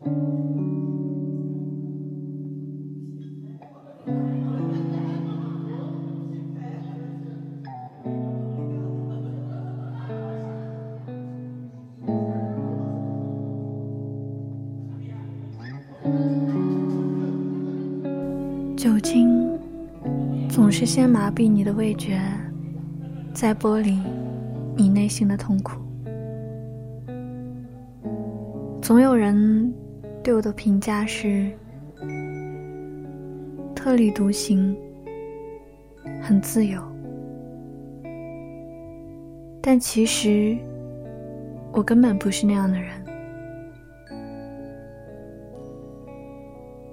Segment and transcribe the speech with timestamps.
[0.00, 0.06] 酒
[19.00, 19.58] 精
[20.48, 22.20] 总是先麻痹你的味觉，
[23.34, 23.98] 再剥离
[24.76, 25.80] 你内心的痛苦。
[28.80, 29.74] 总有人
[30.22, 31.50] 对我的评价是
[33.74, 34.76] 特立独行，
[36.20, 36.82] 很自由，
[39.62, 40.56] 但其实
[41.72, 42.92] 我根本不是那样的人。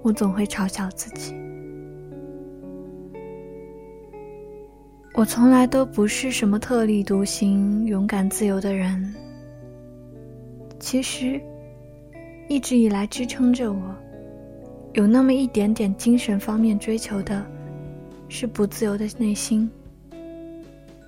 [0.02, 1.36] 我总会嘲笑自己。
[5.16, 9.14] 我从来都不是什么特立独行、勇敢自由的人。
[10.80, 11.42] 其实，
[12.48, 13.96] 一直以来支撑着我，
[14.94, 17.46] 有那么一点点精神方面追求的，
[18.30, 19.70] 是不自由的内心、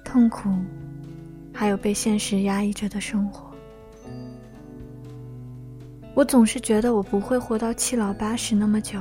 [0.03, 0.49] 痛苦，
[1.53, 3.45] 还有被现实压抑着的生活。
[6.15, 8.99] 我总是觉得我不会活到七老八十那么久，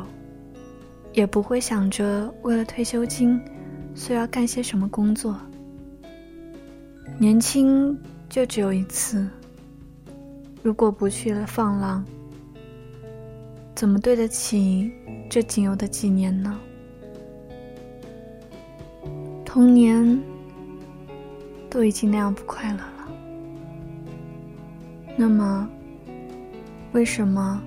[1.14, 3.40] 也不会想着为了退休金。
[3.94, 5.34] 需要干些什么工作？
[7.18, 7.98] 年轻
[8.28, 9.26] 就只有一次，
[10.62, 12.04] 如果不去了放浪，
[13.77, 14.91] 怎么对得起
[15.28, 16.58] 这仅有的几年呢？
[19.44, 20.19] 童年
[21.69, 23.08] 都已经那样不快乐了，
[25.14, 25.69] 那么
[26.92, 27.62] 为什么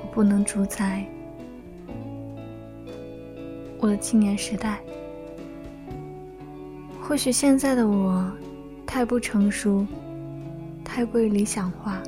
[0.00, 1.04] 我不能主宰？
[3.80, 4.78] 我的青年时代，
[7.00, 8.32] 或许现在的我
[8.86, 9.84] 太不成熟，
[10.84, 12.00] 太过于理想化。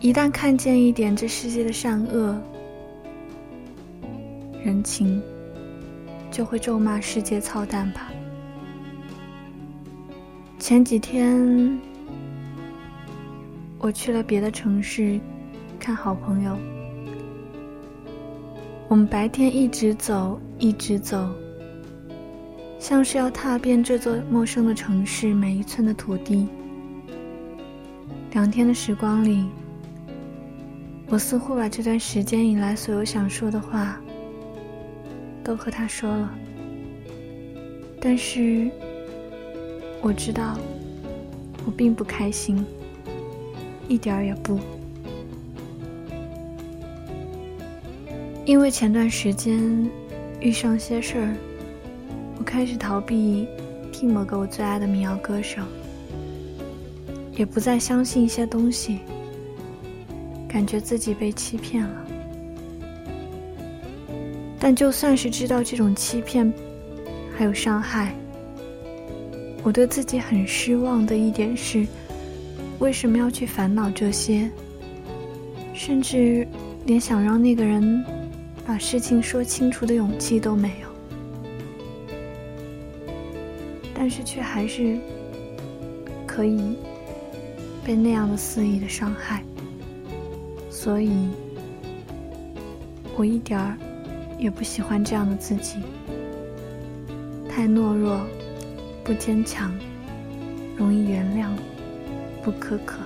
[0.00, 2.34] 一旦看见一点这世界的善恶、
[4.64, 5.22] 人情，
[6.30, 8.10] 就会咒骂世界操蛋吧。
[10.58, 11.78] 前几天，
[13.78, 15.20] 我去了别的城市
[15.78, 16.56] 看好朋友。
[18.88, 21.28] 我们白天一直走，一直走，
[22.78, 26.48] 像是要踏遍这座陌生的城市每一寸的土地。
[28.32, 29.44] 两天的时光里，
[31.10, 34.00] 我似乎把这段时间以来所有想说的话，
[35.42, 36.32] 都和他说了。
[38.00, 38.70] 但是，
[40.00, 40.56] 我知道，
[41.66, 42.64] 我并不开心，
[43.88, 44.60] 一点儿也不。
[48.44, 49.90] 因为前段时间
[50.40, 51.34] 遇上些事儿，
[52.38, 53.48] 我开始逃避
[53.90, 55.60] 听某个我最爱的民谣歌手，
[57.34, 59.00] 也不再相信一些东西，
[60.50, 62.06] 感觉自己被欺骗了。
[64.58, 66.52] 但就算是知道这种欺骗
[67.36, 68.12] 还有伤害，
[69.62, 71.86] 我对自己很失望的一点是，
[72.80, 74.50] 为什么要去烦恼这些？
[75.72, 76.46] 甚至
[76.84, 78.04] 连想让那个人。
[78.66, 80.88] 把事情说清楚的勇气都没有，
[83.92, 84.96] 但是却还是
[86.24, 86.76] 可以
[87.82, 89.42] 被那样的肆意的伤害，
[90.82, 91.28] 所以，
[93.14, 93.76] 我一点儿
[94.38, 95.76] 也不喜欢这样的自己，
[97.50, 98.18] 太懦弱，
[99.04, 99.70] 不坚强，
[100.78, 101.50] 容易原谅，
[102.42, 102.96] 不苛刻。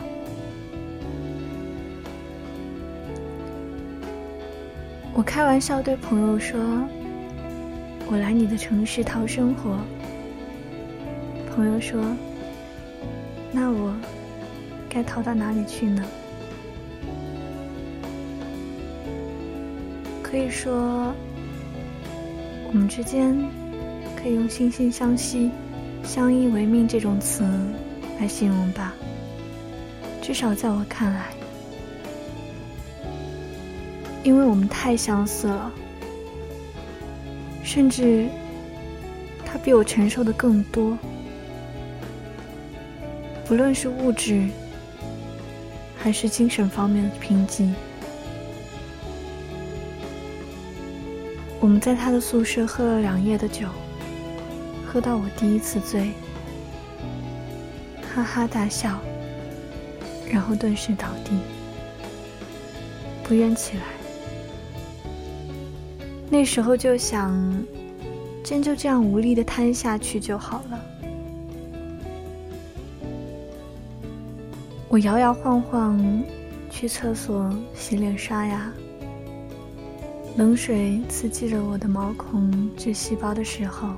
[5.13, 6.61] 我开玩笑对朋友说
[8.07, 9.77] ：“我来你的城市讨生活。”
[11.53, 12.01] 朋友说
[13.51, 13.93] ：“那我
[14.89, 16.01] 该逃到哪里去呢？”
[20.35, 21.15] 可以说，
[22.67, 23.33] 我们之间
[24.17, 25.49] 可以用惺惺相惜、
[26.03, 27.45] 相依为命这种词
[28.19, 28.93] 来形容吧。
[30.21, 31.27] 至少在我看来。
[34.25, 35.71] 因为我们太相似了，
[37.63, 38.27] 甚至
[39.45, 40.99] 他比我承受的更多，
[43.45, 44.49] 不论是物质
[45.97, 47.71] 还是精神方面的贫瘠。
[51.65, 53.67] 我们在他的宿舍喝了两夜的酒，
[54.87, 56.11] 喝到我第一次醉，
[58.15, 59.01] 哈哈大笑，
[60.31, 61.33] 然后顿时倒地，
[63.23, 63.83] 不愿起来。
[66.29, 67.35] 那时候就想，
[68.45, 70.79] 真就这样无力的瘫下去就好了。
[74.91, 76.23] 我摇摇晃晃
[76.69, 78.71] 去厕所洗脸刷牙，
[80.37, 83.91] 冷水刺激着我的毛孔至细胞的时候，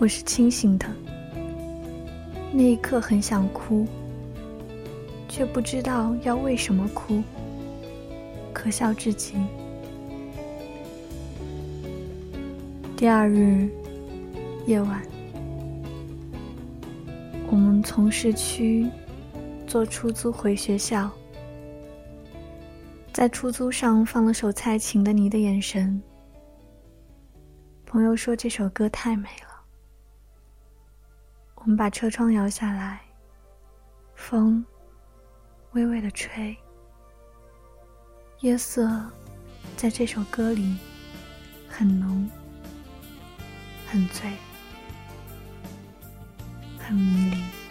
[0.00, 0.86] 我是清醒的。
[2.52, 3.86] 那一刻很想哭，
[5.28, 7.22] 却不知道要为什么哭，
[8.52, 9.34] 可笑至极。
[12.96, 13.68] 第二日
[14.66, 15.00] 夜晚，
[17.48, 18.84] 我们从市区
[19.64, 21.08] 坐出租回学校，
[23.16, 26.02] 在出租上放了首蔡琴的《你的眼神》。
[27.86, 29.64] 朋友说这首歌太美了，
[31.54, 33.00] 我们把车窗摇下来，
[34.14, 34.62] 风
[35.72, 36.54] 微微的吹，
[38.40, 38.86] 夜色
[39.78, 40.76] 在这首歌里
[41.66, 42.28] 很浓。
[43.86, 44.30] 很醉，
[46.78, 47.65] 很迷离。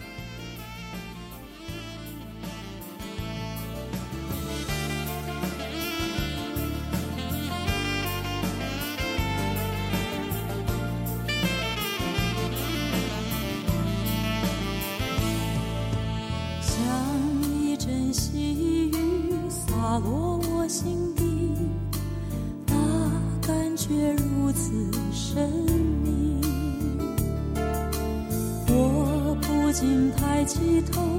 [30.46, 31.15] 寄托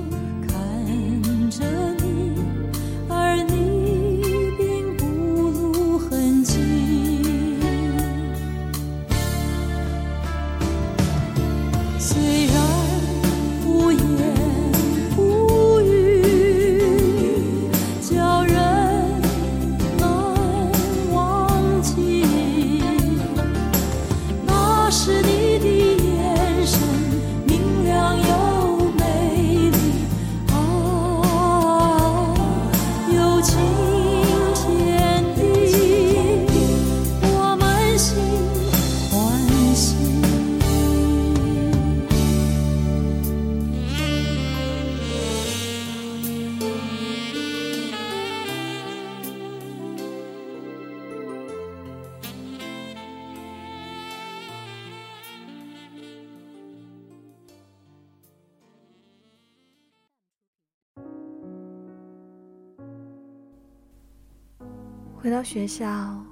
[65.26, 66.24] 回到学校，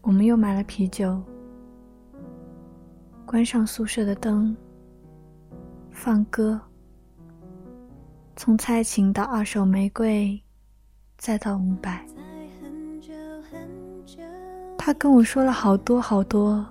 [0.00, 1.22] 我们又买了啤酒，
[3.24, 4.56] 关上宿舍的灯，
[5.92, 6.60] 放歌，
[8.34, 10.42] 从蔡琴到二手玫瑰，
[11.16, 12.04] 再到伍佰。
[14.76, 16.66] 他跟我说了好多好多，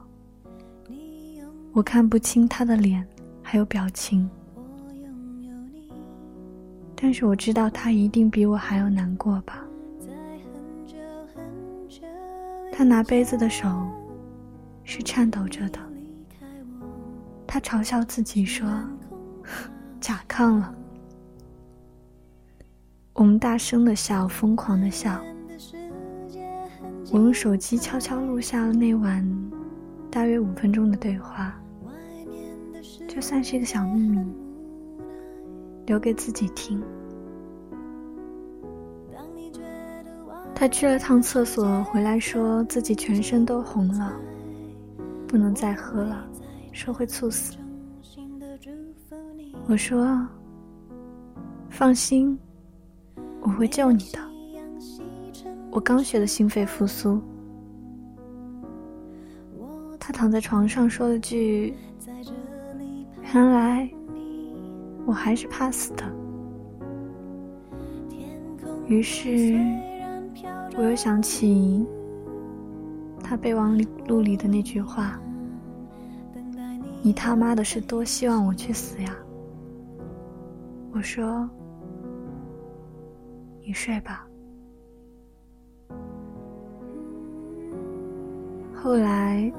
[1.71, 3.07] 我看不清他的脸
[3.41, 4.29] 还有表情，
[6.93, 9.63] 但是我知道他一定比我还要难过吧。
[12.77, 13.67] 他拿杯子的手
[14.83, 15.79] 是颤抖着的，
[17.47, 18.69] 他嘲笑自己说
[19.99, 20.75] ：“甲亢了。”
[23.13, 25.19] 我们大声的笑，疯狂的笑。
[27.11, 29.27] 我用手机悄悄录下了那晚
[30.11, 31.59] 大约五分钟的对话，
[33.07, 34.23] 就算是一个小秘密，
[35.87, 36.79] 留给自己听。
[40.59, 44.11] 他去了趟厕所，回来说自己全身都红了，
[45.27, 46.27] 不能再喝了，
[46.71, 47.55] 说会猝死。
[49.67, 50.27] 我说
[51.69, 52.39] ：“放心，
[53.39, 54.19] 我会救你的。
[55.69, 57.21] 我刚学的心肺复苏。”
[59.99, 61.75] 他躺在床上说了句
[63.31, 63.87] ：“原来
[65.05, 66.03] 我还是怕死的。”
[68.89, 69.55] 于是。
[70.77, 71.83] 我又想起
[73.23, 73.75] 他备忘
[74.07, 75.19] 录里的那句话
[77.01, 79.17] ：“你他妈的是多希望我去死呀！”
[80.93, 81.49] 我说
[83.65, 84.27] ：“你睡吧。”
[88.71, 89.51] 后来，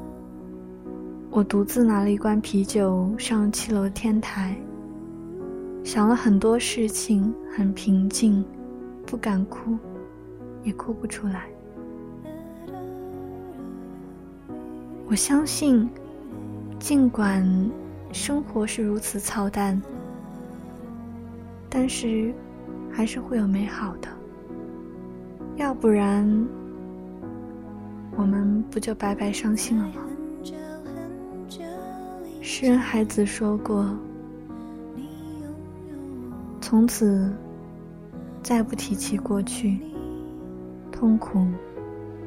[1.31, 4.57] 我独自拿了一罐啤酒上七楼天台，
[5.83, 8.45] 想了很多事情，很平静，
[9.05, 9.77] 不敢哭。
[10.69, 11.47] 也哭不出来。
[15.07, 15.89] 我相信，
[16.79, 17.43] 尽管
[18.13, 19.81] 生活是如此操蛋，
[21.71, 22.35] 但是
[22.93, 24.09] 还是会有美好的。
[25.57, 26.47] 要不然，
[28.15, 29.95] 我们不就白白伤心了吗？
[32.43, 33.89] 诗人海子说过
[36.61, 37.33] ：“从此，
[38.43, 39.81] 再不提起过去，
[40.99, 41.47] 痛苦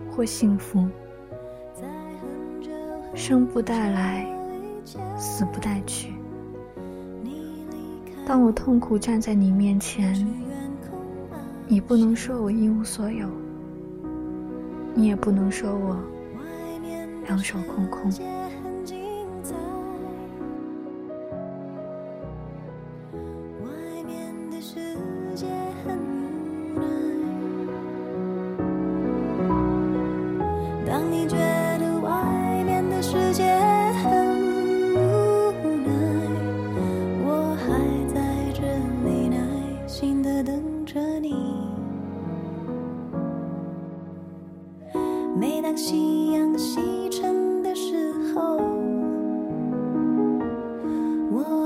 [0.09, 0.87] 或幸福，
[3.13, 4.25] 生不带来，
[5.17, 6.13] 死不带去。
[8.25, 10.25] 当我痛苦站在你面前，
[11.67, 13.27] 你不能说我一无所有，
[14.93, 15.97] 你也不能说我
[17.25, 18.09] 两手空空。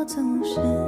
[0.07, 0.84] 总是